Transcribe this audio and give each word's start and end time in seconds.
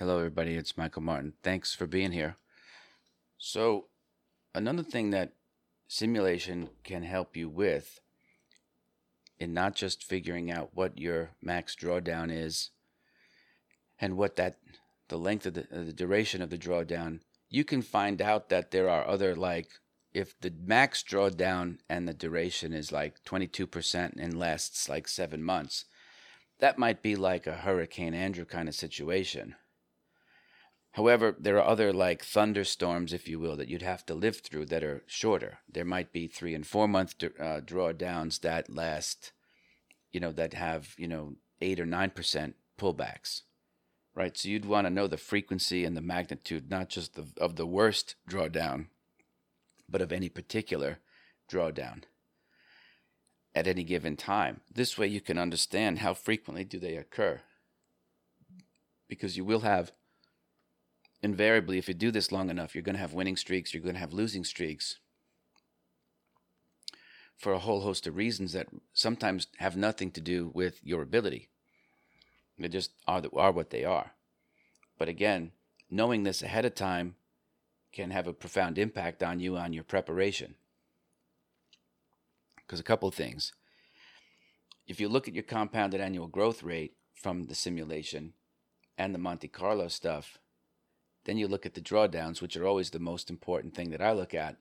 Hello, 0.00 0.16
everybody. 0.16 0.54
It's 0.54 0.78
Michael 0.78 1.02
Martin. 1.02 1.34
Thanks 1.42 1.74
for 1.74 1.86
being 1.86 2.12
here. 2.12 2.36
So, 3.36 3.88
another 4.54 4.82
thing 4.82 5.10
that 5.10 5.34
simulation 5.88 6.70
can 6.84 7.02
help 7.02 7.36
you 7.36 7.50
with 7.50 8.00
in 9.38 9.52
not 9.52 9.74
just 9.74 10.02
figuring 10.02 10.50
out 10.50 10.70
what 10.72 10.98
your 10.98 11.32
max 11.42 11.76
drawdown 11.76 12.32
is 12.32 12.70
and 14.00 14.16
what 14.16 14.36
that 14.36 14.56
the 15.08 15.18
length 15.18 15.44
of 15.44 15.52
the, 15.52 15.64
uh, 15.64 15.84
the 15.84 15.92
duration 15.92 16.40
of 16.40 16.48
the 16.48 16.56
drawdown 16.56 17.20
you 17.50 17.62
can 17.62 17.82
find 17.82 18.22
out 18.22 18.48
that 18.48 18.70
there 18.70 18.88
are 18.88 19.06
other 19.06 19.36
like 19.36 19.68
if 20.14 20.34
the 20.40 20.54
max 20.64 21.02
drawdown 21.02 21.76
and 21.90 22.08
the 22.08 22.14
duration 22.14 22.72
is 22.72 22.90
like 22.90 23.22
22% 23.24 24.14
and 24.18 24.38
lasts 24.38 24.88
like 24.88 25.06
7 25.06 25.42
months 25.42 25.84
that 26.58 26.78
might 26.78 27.02
be 27.02 27.16
like 27.16 27.46
a 27.46 27.58
hurricane 27.58 28.14
andrew 28.14 28.46
kind 28.46 28.66
of 28.66 28.74
situation 28.74 29.56
However, 30.92 31.36
there 31.38 31.56
are 31.56 31.66
other 31.66 31.92
like 31.92 32.24
thunderstorms, 32.24 33.12
if 33.12 33.28
you 33.28 33.38
will, 33.38 33.56
that 33.56 33.68
you'd 33.68 33.82
have 33.82 34.04
to 34.06 34.14
live 34.14 34.40
through 34.40 34.66
that 34.66 34.82
are 34.82 35.04
shorter. 35.06 35.58
There 35.70 35.84
might 35.84 36.12
be 36.12 36.26
three 36.26 36.54
and 36.54 36.66
four 36.66 36.88
month 36.88 37.14
uh, 37.22 37.60
drawdowns 37.60 38.40
that 38.40 38.74
last, 38.74 39.32
you 40.10 40.18
know, 40.18 40.32
that 40.32 40.54
have, 40.54 40.94
you 40.98 41.06
know, 41.06 41.36
eight 41.60 41.78
or 41.78 41.86
9% 41.86 42.54
pullbacks, 42.78 43.42
right? 44.14 44.36
So 44.36 44.48
you'd 44.48 44.64
want 44.64 44.86
to 44.86 44.92
know 44.92 45.06
the 45.06 45.16
frequency 45.16 45.84
and 45.84 45.96
the 45.96 46.00
magnitude, 46.00 46.70
not 46.70 46.88
just 46.88 47.14
the, 47.14 47.26
of 47.40 47.54
the 47.54 47.66
worst 47.66 48.16
drawdown, 48.28 48.86
but 49.88 50.02
of 50.02 50.10
any 50.10 50.28
particular 50.28 50.98
drawdown 51.48 52.02
at 53.54 53.66
any 53.66 53.84
given 53.84 54.16
time. 54.16 54.60
This 54.72 54.98
way 54.98 55.06
you 55.06 55.20
can 55.20 55.38
understand 55.38 56.00
how 56.00 56.14
frequently 56.14 56.64
do 56.64 56.78
they 56.78 56.96
occur. 56.96 57.42
Because 59.08 59.36
you 59.36 59.44
will 59.44 59.60
have 59.60 59.92
invariably, 61.22 61.78
if 61.78 61.88
you 61.88 61.94
do 61.94 62.10
this 62.10 62.32
long 62.32 62.50
enough, 62.50 62.74
you're 62.74 62.82
going 62.82 62.94
to 62.94 63.00
have 63.00 63.12
winning 63.12 63.36
streaks, 63.36 63.72
you're 63.72 63.82
going 63.82 63.94
to 63.94 64.00
have 64.00 64.12
losing 64.12 64.44
streaks 64.44 64.98
for 67.36 67.52
a 67.52 67.58
whole 67.58 67.80
host 67.80 68.06
of 68.06 68.16
reasons 68.16 68.52
that 68.52 68.68
sometimes 68.92 69.46
have 69.58 69.76
nothing 69.76 70.10
to 70.10 70.20
do 70.20 70.50
with 70.54 70.80
your 70.84 71.00
ability. 71.00 71.48
They 72.58 72.68
just 72.68 72.90
are, 73.08 73.22
are 73.34 73.52
what 73.52 73.70
they 73.70 73.84
are. 73.84 74.12
But 74.98 75.08
again, 75.08 75.52
knowing 75.90 76.22
this 76.22 76.42
ahead 76.42 76.66
of 76.66 76.74
time 76.74 77.14
can 77.92 78.10
have 78.10 78.26
a 78.26 78.34
profound 78.34 78.76
impact 78.76 79.22
on 79.22 79.40
you 79.40 79.56
on 79.56 79.72
your 79.72 79.84
preparation. 79.84 80.54
Because 82.56 82.78
a 82.78 82.84
couple 82.84 83.08
of 83.08 83.14
things. 83.14 83.52
If 84.86 85.00
you 85.00 85.08
look 85.08 85.26
at 85.26 85.34
your 85.34 85.42
compounded 85.42 86.00
annual 86.00 86.26
growth 86.26 86.62
rate 86.62 86.92
from 87.14 87.44
the 87.44 87.54
simulation 87.54 88.34
and 88.98 89.14
the 89.14 89.18
Monte 89.18 89.48
Carlo 89.48 89.88
stuff, 89.88 90.38
then 91.30 91.38
you 91.38 91.46
look 91.46 91.64
at 91.64 91.74
the 91.74 91.80
drawdowns, 91.80 92.42
which 92.42 92.56
are 92.56 92.66
always 92.66 92.90
the 92.90 92.98
most 92.98 93.30
important 93.30 93.72
thing 93.72 93.90
that 93.90 94.02
I 94.02 94.10
look 94.10 94.34
at. 94.34 94.56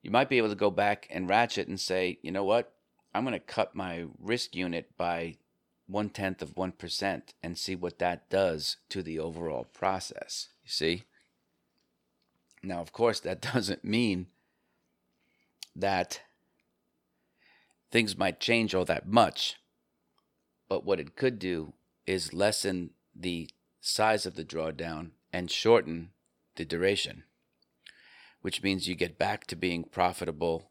You 0.00 0.12
might 0.12 0.28
be 0.28 0.38
able 0.38 0.50
to 0.50 0.54
go 0.54 0.70
back 0.70 1.08
and 1.10 1.28
ratchet 1.28 1.66
and 1.66 1.80
say, 1.80 2.20
you 2.22 2.30
know 2.30 2.44
what? 2.44 2.72
I'm 3.12 3.24
going 3.24 3.32
to 3.32 3.40
cut 3.40 3.74
my 3.74 4.04
risk 4.20 4.54
unit 4.54 4.96
by 4.96 5.38
one 5.88 6.08
tenth 6.10 6.40
of 6.40 6.54
1% 6.54 7.22
and 7.42 7.58
see 7.58 7.74
what 7.74 7.98
that 7.98 8.30
does 8.30 8.76
to 8.90 9.02
the 9.02 9.18
overall 9.18 9.64
process. 9.64 10.50
You 10.62 10.70
see? 10.70 11.02
Now, 12.62 12.80
of 12.80 12.92
course, 12.92 13.18
that 13.18 13.40
doesn't 13.52 13.82
mean 13.82 14.28
that 15.74 16.20
things 17.90 18.16
might 18.16 18.38
change 18.38 18.72
all 18.72 18.84
that 18.84 19.08
much. 19.08 19.56
But 20.68 20.84
what 20.84 21.00
it 21.00 21.16
could 21.16 21.40
do 21.40 21.72
is 22.06 22.32
lessen 22.32 22.90
the 23.16 23.50
size 23.80 24.26
of 24.26 24.36
the 24.36 24.44
drawdown 24.44 25.10
and 25.32 25.50
shorten 25.50 26.10
the 26.56 26.64
duration, 26.64 27.24
which 28.42 28.62
means 28.62 28.88
you 28.88 28.94
get 28.94 29.18
back 29.18 29.46
to 29.46 29.56
being 29.56 29.84
profitable 29.84 30.70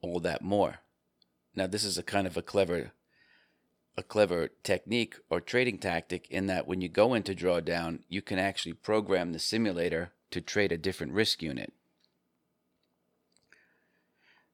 all 0.00 0.20
that 0.20 0.42
more. 0.42 0.80
Now, 1.54 1.66
this 1.66 1.84
is 1.84 1.98
a 1.98 2.02
kind 2.02 2.26
of 2.26 2.36
a 2.36 2.42
clever 2.42 2.92
a 3.96 4.02
clever 4.02 4.48
technique 4.62 5.16
or 5.28 5.40
trading 5.40 5.78
tactic 5.78 6.26
in 6.30 6.46
that 6.46 6.66
when 6.66 6.80
you 6.80 6.88
go 6.88 7.14
into 7.14 7.34
drawdown, 7.34 8.00
you 8.08 8.22
can 8.22 8.38
actually 8.38 8.72
program 8.72 9.32
the 9.32 9.38
simulator 9.38 10.12
to 10.30 10.40
trade 10.40 10.72
a 10.72 10.78
different 10.78 11.12
risk 11.12 11.42
unit. 11.42 11.72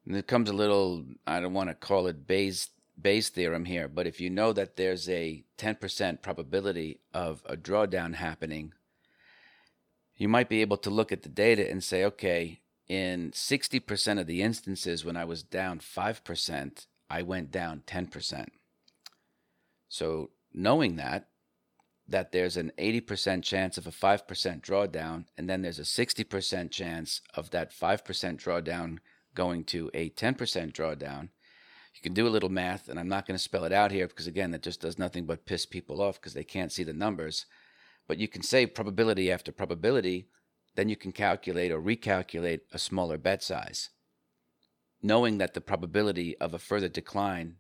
And 0.05 0.15
there 0.15 0.23
comes 0.23 0.51
a 0.51 0.55
little, 0.55 1.05
I 1.27 1.41
don't 1.41 1.55
want 1.55 1.69
to 1.69 1.75
call 1.75 2.07
it 2.07 2.27
Bayes, 2.27 2.71
Bayes 3.01 3.29
theorem 3.29 3.67
here, 3.67 3.87
but 3.87 4.07
if 4.07 4.21
you 4.21 4.31
know 4.31 4.53
that 4.53 4.77
there's 4.77 5.09
a 5.09 5.45
10% 5.59 6.23
probability 6.23 7.01
of 7.15 7.43
a 7.47 7.57
drawdown 7.57 8.15
happening 8.15 8.73
you 10.19 10.29
might 10.29 10.49
be 10.49 10.61
able 10.61 10.77
to 10.79 10.91
look 10.91 11.13
at 11.13 11.23
the 11.23 11.29
data 11.29 11.69
and 11.71 11.83
say, 11.83 12.05
okay, 12.05 12.61
in 12.89 13.31
60% 13.31 14.21
of 14.21 14.27
the 14.27 14.43
instances 14.43 15.05
when 15.05 15.17
I 15.17 15.25
was 15.25 15.45
down 15.45 15.79
5%, 15.79 16.87
I 17.09 17.23
went 17.23 17.53
down 17.53 17.83
10%. 17.87 18.49
So 19.89 20.31
knowing 20.53 20.97
that, 20.97 21.29
that 22.09 22.33
there's 22.33 22.57
an 22.57 22.73
80% 22.79 23.45
chance 23.45 23.79
of 23.79 23.87
a 23.87 23.91
5% 23.91 24.61
drawdown, 24.61 25.27
and 25.37 25.49
then 25.49 25.63
there's 25.63 25.79
a 25.79 25.83
60% 25.83 26.71
chance 26.71 27.21
of 27.35 27.51
that 27.51 27.71
5% 27.71 28.03
drawdown 28.43 28.99
going 29.35 29.63
to 29.65 29.91
a 29.95 30.11
10% 30.11 30.37
drawdown. 30.73 31.29
You 31.95 32.03
can 32.03 32.15
do 32.15 32.27
a 32.27 32.31
little 32.31 32.49
math, 32.49 32.89
and 32.89 32.99
I'm 32.99 33.09
not 33.09 33.27
going 33.27 33.37
to 33.37 33.43
spell 33.43 33.65
it 33.65 33.73
out 33.73 33.93
here 33.93 34.09
because, 34.09 34.27
again, 34.27 34.51
that 34.51 34.63
just 34.63 34.81
does 34.81 34.99
nothing 34.99 35.27
but 35.27 35.47
piss 35.47 35.65
people 35.65 36.01
off 36.01 36.21
because 36.21 36.35
they 36.35 36.45
can't 36.45 36.73
see 36.73 36.83
the 36.83 36.93
numbers 36.93 37.47
but 38.09 38.19
you 38.19 38.27
can 38.27 38.43
say 38.43 38.67
probability 38.67 39.31
after 39.31 39.53
probability, 39.53 40.27
then 40.75 40.89
you 40.89 40.97
can 40.97 41.13
calculate 41.13 41.71
or 41.71 41.81
recalculate 41.81 42.61
a 42.73 42.79
smaller 42.79 43.19
bet 43.19 43.43
size, 43.43 43.91
knowing 45.03 45.39
that 45.39 45.55
the 45.55 45.61
probability 45.61 46.37
of 46.39 46.55
a 46.55 46.59
further 46.59 46.89
decline 46.89 47.57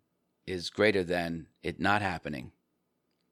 is 0.46 0.70
greater 0.70 1.04
than 1.04 1.46
it 1.62 1.78
not 1.78 2.00
happening, 2.00 2.50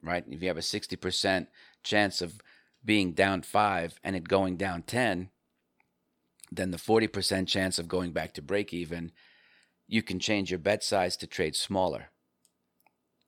right? 0.02 0.24
If 0.28 0.42
you 0.42 0.48
have 0.48 0.58
a 0.58 0.60
60% 0.60 1.46
chance 1.82 2.20
of 2.20 2.40
being 2.84 3.12
down 3.12 3.42
five 3.42 3.98
and 4.04 4.14
it 4.14 4.28
going 4.28 4.56
down 4.56 4.82
10, 4.82 5.30
then 6.52 6.70
the 6.70 6.76
40% 6.76 7.48
chance 7.48 7.78
of 7.78 7.88
going 7.88 8.12
back 8.12 8.34
to 8.34 8.42
break 8.42 8.74
even, 8.74 9.10
you 9.88 10.02
can 10.02 10.20
change 10.20 10.50
your 10.50 10.58
bet 10.58 10.84
size 10.84 11.16
to 11.16 11.26
trade 11.26 11.56
smaller, 11.56 12.10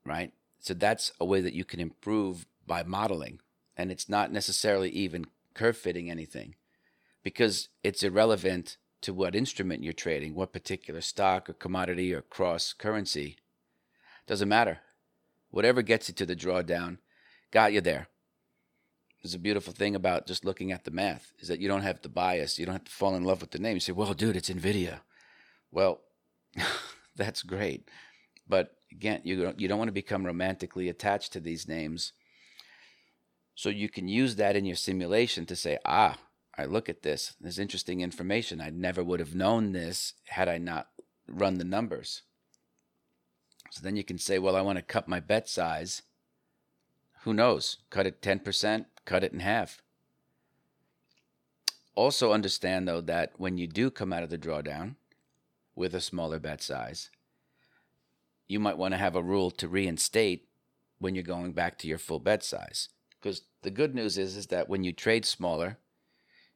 right? 0.04 0.32
So 0.60 0.74
that's 0.74 1.12
a 1.18 1.24
way 1.24 1.40
that 1.40 1.54
you 1.54 1.64
can 1.64 1.80
improve 1.80 2.46
by 2.66 2.82
modeling 2.82 3.40
and 3.78 3.92
it's 3.92 4.08
not 4.08 4.32
necessarily 4.32 4.90
even 4.90 5.26
curve 5.54 5.76
fitting 5.76 6.10
anything 6.10 6.56
because 7.22 7.68
it's 7.84 8.02
irrelevant 8.02 8.76
to 9.00 9.14
what 9.14 9.36
instrument 9.36 9.84
you're 9.84 9.92
trading, 9.92 10.34
what 10.34 10.52
particular 10.52 11.00
stock 11.00 11.48
or 11.48 11.52
commodity 11.52 12.12
or 12.12 12.20
cross 12.20 12.72
currency. 12.72 13.36
Doesn't 14.26 14.48
matter. 14.48 14.80
Whatever 15.50 15.82
gets 15.82 16.08
you 16.08 16.14
to 16.16 16.26
the 16.26 16.36
drawdown 16.36 16.98
got 17.52 17.72
you 17.72 17.80
there. 17.80 18.08
There's 19.22 19.34
a 19.34 19.38
beautiful 19.38 19.72
thing 19.72 19.94
about 19.94 20.26
just 20.26 20.44
looking 20.44 20.72
at 20.72 20.84
the 20.84 20.90
math 20.90 21.32
is 21.38 21.48
that 21.48 21.60
you 21.60 21.68
don't 21.68 21.82
have 21.82 22.02
the 22.02 22.08
bias. 22.08 22.58
You 22.58 22.66
don't 22.66 22.74
have 22.74 22.84
to 22.84 22.90
fall 22.90 23.14
in 23.14 23.24
love 23.24 23.40
with 23.40 23.52
the 23.52 23.58
name. 23.58 23.74
You 23.74 23.80
say, 23.80 23.92
well, 23.92 24.14
dude, 24.14 24.36
it's 24.36 24.50
NVIDIA. 24.50 25.00
Well, 25.70 26.00
that's 27.16 27.42
great. 27.42 27.88
But 28.48 28.76
again, 28.92 29.20
you 29.24 29.42
don't, 29.42 29.60
you 29.60 29.68
don't 29.68 29.78
want 29.78 29.88
to 29.88 29.92
become 29.92 30.24
romantically 30.24 30.88
attached 30.88 31.32
to 31.32 31.40
these 31.40 31.68
names 31.68 32.12
so 33.58 33.70
you 33.70 33.88
can 33.88 34.06
use 34.06 34.36
that 34.36 34.54
in 34.54 34.64
your 34.64 34.76
simulation 34.76 35.44
to 35.44 35.56
say, 35.56 35.78
ah, 35.84 36.16
I 36.56 36.64
look 36.64 36.88
at 36.88 37.02
this. 37.02 37.34
There's 37.40 37.58
interesting 37.58 38.02
information. 38.02 38.60
I 38.60 38.70
never 38.70 39.02
would 39.02 39.18
have 39.18 39.34
known 39.34 39.72
this 39.72 40.12
had 40.26 40.48
I 40.48 40.58
not 40.58 40.90
run 41.26 41.58
the 41.58 41.64
numbers. 41.64 42.22
So 43.72 43.80
then 43.82 43.96
you 43.96 44.04
can 44.04 44.16
say, 44.16 44.38
well, 44.38 44.54
I 44.54 44.60
want 44.60 44.76
to 44.76 44.82
cut 44.82 45.08
my 45.08 45.18
bet 45.18 45.48
size. 45.48 46.02
Who 47.22 47.34
knows? 47.34 47.78
Cut 47.90 48.06
it 48.06 48.22
10%, 48.22 48.84
cut 49.04 49.24
it 49.24 49.32
in 49.32 49.40
half. 49.40 49.82
Also, 51.96 52.30
understand 52.30 52.86
though 52.86 53.00
that 53.00 53.32
when 53.38 53.58
you 53.58 53.66
do 53.66 53.90
come 53.90 54.12
out 54.12 54.22
of 54.22 54.30
the 54.30 54.38
drawdown 54.38 54.94
with 55.74 55.96
a 55.96 56.00
smaller 56.00 56.38
bet 56.38 56.62
size, 56.62 57.10
you 58.46 58.60
might 58.60 58.78
want 58.78 58.94
to 58.94 58.98
have 58.98 59.16
a 59.16 59.22
rule 59.22 59.50
to 59.50 59.66
reinstate 59.66 60.46
when 61.00 61.16
you're 61.16 61.24
going 61.24 61.50
back 61.54 61.76
to 61.78 61.88
your 61.88 61.98
full 61.98 62.20
bet 62.20 62.44
size. 62.44 62.90
Because 63.20 63.42
the 63.62 63.70
good 63.70 63.94
news 63.94 64.18
is 64.18 64.36
is 64.36 64.46
that 64.48 64.68
when 64.68 64.84
you 64.84 64.92
trade 64.92 65.24
smaller, 65.24 65.78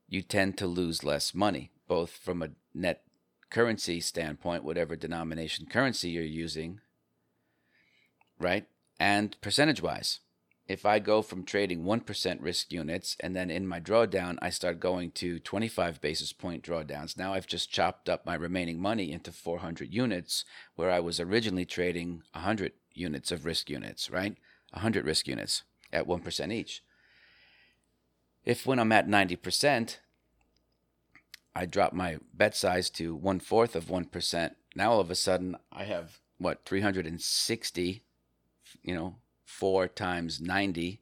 you 0.08 0.22
tend 0.22 0.58
to 0.58 0.66
lose 0.66 1.04
less 1.04 1.34
money, 1.34 1.70
both 1.88 2.10
from 2.10 2.42
a 2.42 2.50
net 2.74 3.02
currency 3.50 4.00
standpoint, 4.00 4.64
whatever 4.64 4.96
denomination 4.96 5.66
currency 5.66 6.10
you're 6.10 6.22
using, 6.22 6.80
right? 8.38 8.66
And 8.98 9.40
percentage 9.40 9.82
wise. 9.82 10.20
If 10.68 10.86
I 10.86 11.00
go 11.00 11.22
from 11.22 11.44
trading 11.44 11.82
1% 11.82 12.36
risk 12.40 12.72
units 12.72 13.16
and 13.20 13.34
then 13.34 13.50
in 13.50 13.66
my 13.66 13.80
drawdown, 13.80 14.38
I 14.40 14.50
start 14.50 14.78
going 14.78 15.10
to 15.12 15.40
25 15.40 16.00
basis 16.00 16.32
point 16.32 16.62
drawdowns, 16.62 17.18
now 17.18 17.34
I've 17.34 17.48
just 17.48 17.70
chopped 17.70 18.08
up 18.08 18.24
my 18.24 18.34
remaining 18.34 18.80
money 18.80 19.12
into 19.12 19.32
400 19.32 19.92
units 19.92 20.44
where 20.76 20.90
I 20.90 21.00
was 21.00 21.18
originally 21.18 21.64
trading 21.64 22.22
100 22.32 22.72
units 22.94 23.32
of 23.32 23.44
risk 23.44 23.68
units, 23.68 24.10
right? 24.10 24.36
100 24.70 25.04
risk 25.04 25.26
units 25.26 25.64
at 25.92 26.06
1% 26.06 26.52
each. 26.52 26.82
If 28.44 28.66
when 28.66 28.78
I'm 28.78 28.92
at 28.92 29.08
90%, 29.08 29.98
I 31.54 31.66
drop 31.66 31.92
my 31.92 32.18
bet 32.32 32.56
size 32.56 32.90
to 32.90 33.14
one 33.14 33.40
fourth 33.40 33.76
of 33.76 33.86
1%, 33.86 34.50
now 34.74 34.92
all 34.92 35.00
of 35.00 35.10
a 35.10 35.14
sudden 35.14 35.56
I 35.70 35.84
have 35.84 36.18
what, 36.38 36.64
360, 36.64 38.02
you 38.82 38.94
know, 38.94 39.16
four 39.44 39.86
times 39.86 40.40
90, 40.40 41.00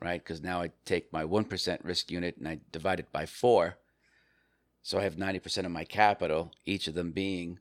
right? 0.00 0.22
Because 0.22 0.42
now 0.42 0.62
I 0.62 0.70
take 0.84 1.12
my 1.12 1.24
1% 1.24 1.78
risk 1.84 2.10
unit 2.10 2.36
and 2.38 2.48
I 2.48 2.60
divide 2.72 2.98
it 2.98 3.12
by 3.12 3.26
four. 3.26 3.76
So 4.82 4.98
I 4.98 5.02
have 5.02 5.14
90% 5.16 5.64
of 5.64 5.70
my 5.70 5.84
capital, 5.84 6.50
each 6.64 6.88
of 6.88 6.94
them 6.94 7.12
being 7.12 7.60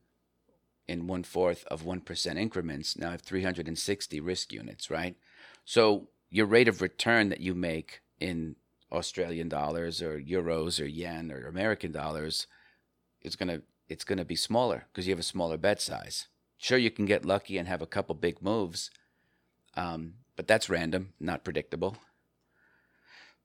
in 0.88 1.06
one 1.06 1.24
fourth 1.24 1.64
of 1.66 1.84
1% 1.84 2.38
increments. 2.38 2.98
Now 2.98 3.10
I 3.10 3.12
have 3.12 3.22
360 3.22 4.20
risk 4.20 4.52
units, 4.52 4.90
right? 4.90 5.16
So 5.64 6.08
your 6.30 6.48
rate 6.48 6.68
of 6.68 6.82
return 6.82 7.30
that 7.30 7.42
you 7.42 7.54
make 7.54 8.02
in 8.20 8.56
Australian 8.92 9.50
dollars 9.50 10.02
or 10.02 10.20
euros 10.20 10.82
or 10.82 10.86
yen 10.86 11.32
or 11.32 11.48
American 11.48 11.92
dollars 11.92 12.48
it's 13.22 13.36
to 13.50 13.62
it's 13.88 14.04
to 14.18 14.26
be 14.26 14.36
smaller 14.36 14.86
because 14.88 15.06
you 15.06 15.12
have 15.12 15.20
a 15.20 15.24
smaller 15.24 15.58
bet 15.58 15.82
size. 15.82 16.28
Sure, 16.58 16.78
you 16.78 16.92
can 16.92 17.06
get 17.06 17.26
lucky 17.26 17.58
and 17.58 17.68
have 17.68 17.82
a 17.82 17.88
couple 17.88 18.16
big 18.16 18.42
moves, 18.42 18.90
um, 19.76 20.14
but 20.36 20.48
that's 20.48 20.70
random, 20.70 21.14
not 21.20 21.44
predictable. 21.44 21.98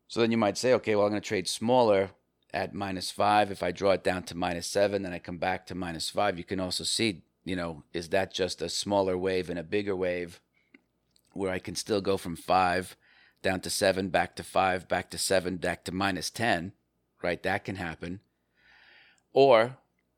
So 0.07 0.21
then 0.21 0.31
you 0.31 0.37
might 0.37 0.57
say, 0.57 0.73
okay, 0.75 0.95
well, 0.95 1.07
I'm 1.07 1.13
to 1.15 1.21
trade 1.21 1.49
smaller 1.49 2.11
at 2.55 2.75
minus 2.75 3.11
five. 3.11 3.51
If 3.51 3.63
I 3.63 3.73
draw 3.73 3.93
it 3.93 4.05
down 4.05 4.23
to 4.25 4.37
minus 4.37 4.69
seven, 4.69 5.03
then 5.03 5.13
I 5.13 5.19
come 5.19 5.39
back 5.39 5.67
to 5.67 5.75
minus 5.75 6.11
five. 6.11 6.39
You 6.39 6.45
can 6.45 6.61
also 6.61 6.85
see, 6.85 7.23
you 7.45 7.57
know, 7.57 7.83
is 7.93 8.11
that 8.11 8.33
just 8.33 8.63
a 8.63 8.69
smaller 8.69 9.19
wave 9.19 9.51
and 9.51 9.59
a 9.59 9.65
bigger 9.65 9.97
wave 9.97 10.41
where 11.33 11.51
I 11.51 11.59
can 11.59 11.75
still 11.75 12.01
go 12.01 12.17
from 12.17 12.37
five 12.37 12.97
down 13.43 13.61
to 13.61 13.71
seven, 13.71 14.09
back 14.09 14.37
to 14.37 14.43
five, 14.43 14.89
back 14.89 15.11
to 15.11 15.19
seven, 15.19 15.57
back 15.57 15.85
to 15.85 15.93
minus 15.93 16.31
10, 16.31 16.73
right? 17.23 17.43
That 17.43 17.65
can 17.65 17.77
happen. 17.77 18.21
Or 19.33 19.77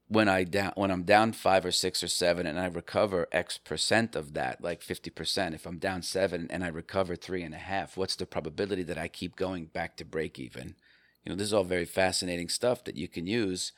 when 0.09 0.29
I 0.29 0.45
down 0.45 0.73
when 0.75 0.91
I'm 0.91 1.03
down 1.03 1.33
five 1.33 1.67
or 1.67 1.71
six 1.71 2.03
or 2.03 2.09
seven 2.09 2.47
and 2.47 2.59
I 2.59 2.67
recover 2.67 3.29
X 3.31 3.59
percent 3.59 4.17
of 4.17 4.33
that, 4.35 4.63
like 4.63 4.81
fifty 4.81 5.11
percent, 5.11 5.55
if 5.55 5.67
I'm 5.67 5.79
down 5.79 6.03
seven 6.03 6.47
and 6.51 6.65
I 6.65 6.69
recover 6.69 7.15
three 7.15 7.43
and 7.43 7.55
a 7.55 7.59
half, 7.59 7.97
what's 7.97 8.17
the 8.17 8.25
probability 8.25 8.83
that 8.85 8.97
I 8.97 9.09
keep 9.09 9.37
going 9.37 9.67
back 9.67 9.97
to 9.99 10.05
break 10.05 10.39
even? 10.39 10.77
You 11.25 11.31
know, 11.31 11.37
this 11.37 11.49
is 11.49 11.53
all 11.53 11.65
very 11.65 11.85
fascinating 11.85 12.49
stuff 12.49 12.85
that 12.85 12.97
you 12.97 13.07
can 13.07 13.27
use 13.27 13.73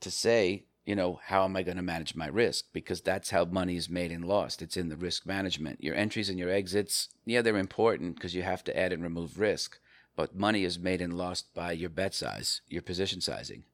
to 0.00 0.10
say, 0.10 0.64
you 0.86 0.94
know, 0.94 1.18
how 1.24 1.44
am 1.44 1.56
I 1.56 1.64
going 1.64 1.76
to 1.76 1.82
manage 1.82 2.14
my 2.14 2.28
risk? 2.28 2.66
Because 2.72 3.00
that's 3.00 3.30
how 3.30 3.44
money 3.44 3.76
is 3.76 3.90
made 3.90 4.12
and 4.12 4.24
lost. 4.24 4.62
It's 4.62 4.76
in 4.76 4.88
the 4.88 4.96
risk 4.96 5.26
management. 5.26 5.82
Your 5.82 5.96
entries 5.96 6.30
and 6.30 6.38
your 6.38 6.48
exits, 6.48 7.08
yeah, 7.24 7.42
they're 7.42 7.56
important 7.56 8.14
because 8.14 8.36
you 8.36 8.44
have 8.44 8.62
to 8.64 8.78
add 8.78 8.92
and 8.92 9.02
remove 9.02 9.40
risk. 9.40 9.80
But 10.14 10.36
money 10.36 10.62
is 10.62 10.78
made 10.78 11.02
and 11.02 11.18
lost 11.18 11.52
by 11.54 11.72
your 11.72 11.90
bet 11.90 12.14
size, 12.14 12.60
your 12.68 12.82
position 12.82 13.20
sizing. 13.20 13.64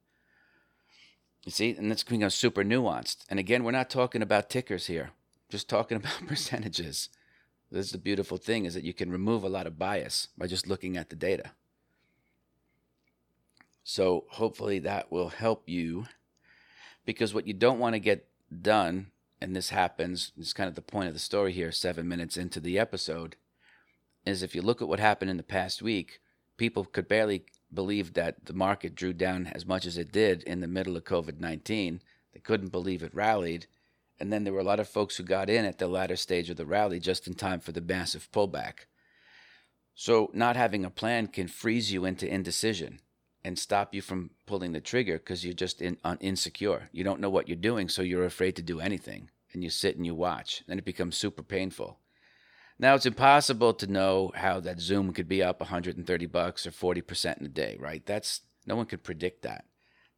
You 1.44 1.52
see, 1.52 1.76
and 1.76 1.90
that's 1.90 2.02
becoming 2.02 2.30
super 2.30 2.64
nuanced. 2.64 3.26
And 3.28 3.38
again, 3.38 3.62
we're 3.62 3.72
not 3.72 3.90
talking 3.90 4.22
about 4.22 4.48
tickers 4.48 4.86
here, 4.86 5.10
just 5.50 5.68
talking 5.68 5.96
about 5.98 6.26
percentages. 6.26 7.10
This 7.70 7.86
is 7.86 7.92
the 7.92 7.98
beautiful 7.98 8.38
thing 8.38 8.64
is 8.64 8.72
that 8.72 8.84
you 8.84 8.94
can 8.94 9.10
remove 9.10 9.44
a 9.44 9.48
lot 9.50 9.66
of 9.66 9.78
bias 9.78 10.28
by 10.38 10.46
just 10.46 10.66
looking 10.66 10.96
at 10.96 11.10
the 11.10 11.16
data. 11.16 11.52
So 13.84 14.24
hopefully 14.30 14.78
that 14.78 15.12
will 15.12 15.28
help 15.28 15.68
you 15.68 16.06
because 17.04 17.34
what 17.34 17.46
you 17.46 17.54
don't 17.54 17.78
want 17.78 17.94
to 17.94 18.00
get 18.00 18.28
done, 18.60 19.08
and 19.40 19.56
this 19.56 19.70
happens, 19.70 20.32
it's 20.38 20.52
kind 20.52 20.68
of 20.68 20.74
the 20.74 20.82
point 20.82 21.08
of 21.08 21.14
the 21.14 21.20
story 21.20 21.52
here, 21.52 21.72
seven 21.72 22.08
minutes 22.08 22.36
into 22.36 22.60
the 22.60 22.78
episode, 22.78 23.36
is 24.24 24.42
if 24.42 24.54
you 24.54 24.62
look 24.62 24.80
at 24.80 24.88
what 24.88 25.00
happened 25.00 25.30
in 25.30 25.36
the 25.36 25.42
past 25.42 25.82
week, 25.82 26.20
people 26.56 26.84
could 26.84 27.08
barely 27.08 27.44
believe 27.72 28.14
that 28.14 28.46
the 28.46 28.52
market 28.52 28.94
drew 28.94 29.12
down 29.12 29.46
as 29.48 29.66
much 29.66 29.86
as 29.86 29.96
it 29.96 30.12
did 30.12 30.42
in 30.44 30.60
the 30.60 30.68
middle 30.68 30.96
of 30.96 31.04
COVID 31.04 31.40
19. 31.40 32.00
They 32.32 32.40
couldn't 32.40 32.68
believe 32.68 33.02
it 33.02 33.14
rallied. 33.14 33.66
And 34.20 34.32
then 34.32 34.44
there 34.44 34.52
were 34.52 34.60
a 34.60 34.64
lot 34.64 34.78
of 34.78 34.88
folks 34.88 35.16
who 35.16 35.24
got 35.24 35.50
in 35.50 35.64
at 35.64 35.78
the 35.78 35.88
latter 35.88 36.14
stage 36.14 36.48
of 36.48 36.56
the 36.56 36.66
rally 36.66 37.00
just 37.00 37.26
in 37.26 37.34
time 37.34 37.58
for 37.58 37.72
the 37.72 37.80
massive 37.80 38.30
pullback. 38.30 38.86
So, 39.94 40.30
not 40.32 40.54
having 40.54 40.84
a 40.84 40.90
plan 40.90 41.26
can 41.26 41.48
freeze 41.48 41.92
you 41.92 42.04
into 42.04 42.32
indecision 42.32 43.00
and 43.44 43.58
stop 43.58 43.94
you 43.94 44.00
from 44.00 44.30
pulling 44.46 44.72
the 44.72 44.80
trigger 44.80 45.18
because 45.18 45.44
you're 45.44 45.54
just 45.54 45.82
in, 45.82 45.96
un, 46.04 46.18
insecure. 46.20 46.88
You 46.92 47.04
don't 47.04 47.20
know 47.20 47.30
what 47.30 47.48
you're 47.48 47.56
doing, 47.56 47.88
so 47.88 48.02
you're 48.02 48.24
afraid 48.24 48.56
to 48.56 48.62
do 48.62 48.80
anything. 48.80 49.30
And 49.52 49.62
you 49.62 49.70
sit 49.70 49.96
and 49.96 50.06
you 50.06 50.14
watch. 50.14 50.62
and 50.68 50.78
it 50.78 50.84
becomes 50.84 51.16
super 51.16 51.42
painful. 51.42 51.98
Now 52.78 52.94
it's 52.94 53.06
impossible 53.06 53.74
to 53.74 53.86
know 53.86 54.32
how 54.34 54.60
that 54.60 54.80
Zoom 54.80 55.12
could 55.12 55.28
be 55.28 55.42
up 55.42 55.60
130 55.60 56.26
bucks 56.26 56.66
or 56.66 56.70
40% 56.70 57.38
in 57.38 57.46
a 57.46 57.48
day, 57.48 57.76
right? 57.78 58.04
That's 58.04 58.40
no 58.66 58.76
one 58.76 58.86
could 58.86 59.04
predict 59.04 59.42
that. 59.42 59.66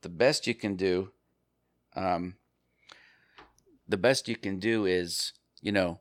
The 0.02 0.08
best 0.08 0.46
you 0.46 0.54
can 0.54 0.76
do, 0.76 1.10
um, 1.96 2.36
the 3.88 3.96
best 3.96 4.28
you 4.28 4.36
can 4.36 4.58
do 4.58 4.86
is, 4.86 5.32
you 5.60 5.72
know, 5.72 6.00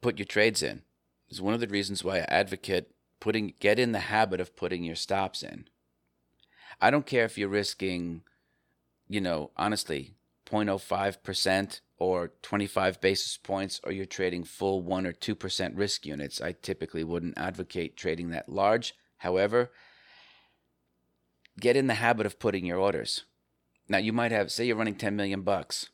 put 0.00 0.18
your 0.18 0.26
trades 0.26 0.62
in. 0.62 0.82
Is 1.28 1.40
one 1.40 1.54
of 1.54 1.60
the 1.60 1.66
reasons 1.66 2.04
why 2.04 2.18
I 2.18 2.26
advocate 2.28 2.90
putting 3.18 3.54
get 3.58 3.78
in 3.78 3.92
the 3.92 4.00
habit 4.00 4.40
of 4.40 4.56
putting 4.56 4.84
your 4.84 4.94
stops 4.94 5.42
in. 5.42 5.68
I 6.80 6.90
don't 6.90 7.06
care 7.06 7.24
if 7.24 7.38
you're 7.38 7.48
risking, 7.48 8.22
you 9.08 9.20
know, 9.20 9.50
honestly, 9.56 10.14
0.05% 10.46 11.80
or 11.98 12.32
25 12.42 13.00
basis 13.00 13.36
points 13.38 13.80
or 13.84 13.92
you're 13.92 14.04
trading 14.04 14.44
full 14.44 14.82
1 14.82 15.06
or 15.06 15.12
2% 15.12 15.72
risk 15.76 16.06
units. 16.06 16.40
I 16.40 16.52
typically 16.52 17.04
wouldn't 17.04 17.38
advocate 17.38 17.96
trading 17.96 18.30
that 18.30 18.48
large. 18.48 18.94
However, 19.18 19.70
get 21.58 21.76
in 21.76 21.86
the 21.86 21.94
habit 21.94 22.26
of 22.26 22.38
putting 22.38 22.66
your 22.66 22.78
orders. 22.78 23.24
Now 23.88 23.98
you 23.98 24.12
might 24.12 24.32
have 24.32 24.52
say 24.52 24.66
you're 24.66 24.76
running 24.76 24.96
10 24.96 25.16
million 25.16 25.42
bucks 25.42 25.88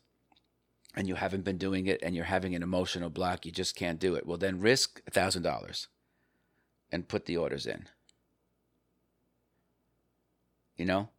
and 0.95 1.07
you 1.07 1.15
haven't 1.15 1.45
been 1.45 1.57
doing 1.57 1.87
it 1.87 2.01
and 2.03 2.15
you're 2.15 2.25
having 2.25 2.53
an 2.53 2.63
emotional 2.63 3.09
block, 3.09 3.45
you 3.45 3.51
just 3.51 3.75
can't 3.75 3.99
do 3.99 4.15
it. 4.15 4.25
Well, 4.25 4.37
then 4.37 4.59
risk 4.59 5.01
$1000 5.11 5.87
and 6.91 7.07
put 7.07 7.25
the 7.25 7.37
orders 7.37 7.65
in. 7.65 7.87
You 10.77 10.85
know? 10.85 11.09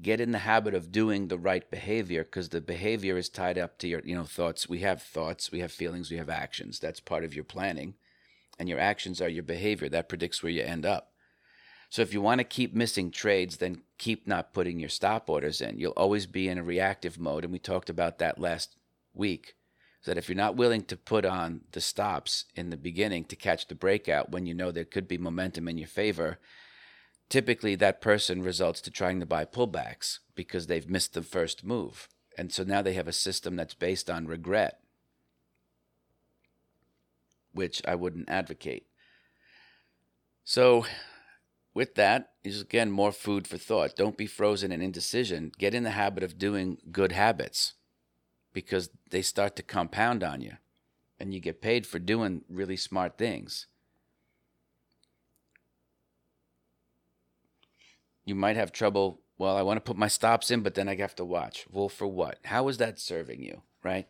get 0.00 0.20
in 0.20 0.32
the 0.32 0.38
habit 0.38 0.74
of 0.74 0.92
doing 0.92 1.28
the 1.28 1.38
right 1.38 1.68
behavior 1.70 2.24
because 2.24 2.50
the 2.50 2.60
behavior 2.60 3.16
is 3.16 3.28
tied 3.28 3.58
up 3.58 3.78
to 3.78 3.88
your 3.88 4.00
you 4.04 4.14
know 4.14 4.24
thoughts. 4.24 4.68
We 4.68 4.80
have 4.80 5.02
thoughts 5.02 5.50
we 5.50 5.60
have 5.60 5.72
feelings 5.72 6.10
we 6.10 6.16
have 6.18 6.30
actions. 6.30 6.78
That's 6.78 7.00
part 7.00 7.24
of 7.24 7.34
your 7.34 7.44
planning 7.44 7.94
and 8.58 8.68
your 8.68 8.78
actions 8.78 9.20
are 9.20 9.28
your 9.28 9.42
behavior. 9.42 9.88
That 9.88 10.08
predicts 10.08 10.42
where 10.42 10.52
you 10.52 10.62
end 10.62 10.86
up. 10.86 11.12
So 11.90 12.02
if 12.02 12.12
you 12.12 12.20
want 12.20 12.40
to 12.40 12.44
keep 12.44 12.74
missing 12.74 13.10
trades 13.10 13.56
then 13.56 13.82
keep 13.98 14.26
not 14.26 14.52
putting 14.52 14.78
your 14.78 14.88
stop 14.88 15.28
orders 15.28 15.60
in. 15.60 15.78
You'll 15.78 15.92
always 15.92 16.26
be 16.26 16.48
in 16.48 16.58
a 16.58 16.62
reactive 16.62 17.18
mode 17.18 17.44
and 17.44 17.52
we 17.52 17.58
talked 17.58 17.90
about 17.90 18.18
that 18.18 18.38
last 18.38 18.76
week 19.14 19.54
so 20.00 20.12
that 20.12 20.18
if 20.18 20.28
you're 20.28 20.36
not 20.36 20.56
willing 20.56 20.84
to 20.84 20.96
put 20.96 21.24
on 21.24 21.62
the 21.72 21.80
stops 21.80 22.44
in 22.54 22.70
the 22.70 22.76
beginning 22.76 23.24
to 23.24 23.36
catch 23.36 23.66
the 23.66 23.74
breakout 23.74 24.30
when 24.30 24.46
you 24.46 24.54
know 24.54 24.70
there 24.70 24.84
could 24.84 25.08
be 25.08 25.18
momentum 25.18 25.66
in 25.66 25.76
your 25.76 25.88
favor 25.88 26.38
typically 27.28 27.74
that 27.74 28.00
person 28.00 28.42
results 28.42 28.80
to 28.82 28.90
trying 28.90 29.20
to 29.20 29.26
buy 29.26 29.44
pullbacks 29.44 30.18
because 30.34 30.66
they've 30.66 30.88
missed 30.88 31.14
the 31.14 31.22
first 31.22 31.64
move. 31.64 32.08
And 32.36 32.52
so 32.52 32.62
now 32.62 32.82
they 32.82 32.94
have 32.94 33.08
a 33.08 33.12
system 33.12 33.56
that's 33.56 33.74
based 33.74 34.08
on 34.08 34.26
regret, 34.26 34.80
which 37.52 37.82
I 37.86 37.94
wouldn't 37.94 38.30
advocate. 38.30 38.86
So, 40.44 40.86
with 41.74 41.94
that, 41.96 42.30
is 42.42 42.62
again 42.62 42.90
more 42.90 43.12
food 43.12 43.46
for 43.46 43.58
thought. 43.58 43.96
Don't 43.96 44.16
be 44.16 44.26
frozen 44.26 44.72
in 44.72 44.80
indecision. 44.80 45.52
Get 45.58 45.74
in 45.74 45.82
the 45.82 45.90
habit 45.90 46.22
of 46.22 46.38
doing 46.38 46.78
good 46.90 47.12
habits 47.12 47.74
because 48.52 48.88
they 49.10 49.22
start 49.22 49.56
to 49.56 49.62
compound 49.62 50.24
on 50.24 50.40
you 50.40 50.54
and 51.20 51.34
you 51.34 51.40
get 51.40 51.60
paid 51.60 51.86
for 51.86 51.98
doing 51.98 52.42
really 52.48 52.76
smart 52.76 53.18
things. 53.18 53.66
You 58.28 58.34
might 58.34 58.56
have 58.56 58.72
trouble. 58.72 59.20
Well, 59.38 59.56
I 59.56 59.62
want 59.62 59.78
to 59.78 59.80
put 59.80 59.96
my 59.96 60.08
stops 60.08 60.50
in, 60.50 60.60
but 60.60 60.74
then 60.74 60.88
I 60.88 60.96
have 60.96 61.14
to 61.14 61.24
watch. 61.24 61.66
Well, 61.70 61.88
for 61.88 62.06
what? 62.06 62.38
How 62.44 62.68
is 62.68 62.76
that 62.76 62.98
serving 62.98 63.42
you, 63.42 63.62
right? 63.82 64.06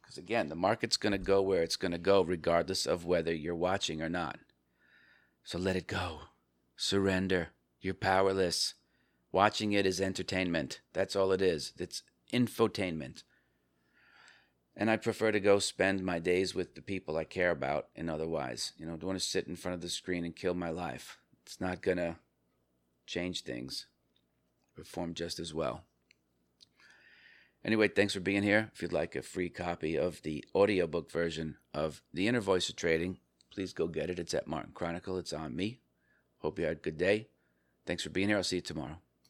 Because 0.00 0.16
again, 0.16 0.48
the 0.48 0.54
market's 0.54 0.96
going 0.96 1.12
to 1.12 1.18
go 1.18 1.42
where 1.42 1.62
it's 1.62 1.76
going 1.76 1.92
to 1.92 1.98
go, 1.98 2.22
regardless 2.22 2.86
of 2.86 3.04
whether 3.04 3.34
you're 3.34 3.56
watching 3.56 4.00
or 4.00 4.08
not. 4.08 4.38
So 5.42 5.58
let 5.58 5.74
it 5.74 5.88
go. 5.88 6.20
Surrender. 6.76 7.48
You're 7.80 7.94
powerless. 7.94 8.74
Watching 9.32 9.72
it 9.72 9.86
is 9.86 10.00
entertainment. 10.00 10.80
That's 10.92 11.16
all 11.16 11.32
it 11.32 11.42
is. 11.42 11.72
It's 11.78 12.02
infotainment. 12.32 13.24
And 14.76 14.88
I 14.88 14.96
prefer 14.96 15.32
to 15.32 15.40
go 15.40 15.58
spend 15.58 16.04
my 16.04 16.20
days 16.20 16.54
with 16.54 16.76
the 16.76 16.82
people 16.82 17.16
I 17.16 17.24
care 17.24 17.50
about 17.50 17.88
and 17.96 18.08
otherwise. 18.08 18.72
You 18.78 18.86
know, 18.86 18.92
don't 18.92 19.08
want 19.08 19.18
to 19.18 19.24
sit 19.24 19.48
in 19.48 19.56
front 19.56 19.74
of 19.74 19.80
the 19.80 19.88
screen 19.88 20.24
and 20.24 20.36
kill 20.36 20.54
my 20.54 20.70
life. 20.70 21.18
It's 21.44 21.60
not 21.60 21.82
going 21.82 21.96
to 21.96 22.16
change 23.08 23.42
things, 23.42 23.86
perform 24.76 25.14
just 25.14 25.40
as 25.40 25.54
well. 25.54 25.84
Anyway, 27.64 27.88
thanks 27.88 28.14
for 28.14 28.20
being 28.20 28.42
here. 28.42 28.70
If 28.72 28.82
you'd 28.82 28.92
like 28.92 29.16
a 29.16 29.22
free 29.22 29.48
copy 29.48 29.96
of 29.96 30.22
the 30.22 30.44
audiobook 30.54 31.10
version 31.10 31.56
of 31.74 32.02
The 32.14 32.28
Inner 32.28 32.40
Voice 32.40 32.68
of 32.68 32.76
Trading, 32.76 33.18
please 33.50 33.72
go 33.72 33.88
get 33.88 34.10
it. 34.10 34.18
It's 34.18 34.34
at 34.34 34.46
Martin 34.46 34.72
Kronicle. 34.72 35.18
It's 35.18 35.32
on 35.32 35.56
me. 35.56 35.80
Hope 36.38 36.58
you 36.58 36.66
had 36.66 36.76
a 36.76 36.80
good 36.80 36.98
day. 36.98 37.28
Thanks 37.86 38.04
for 38.04 38.10
being 38.10 38.28
here. 38.28 38.36
I'll 38.36 38.44
see 38.44 38.56
you 38.56 38.62
tomorrow. 38.62 38.98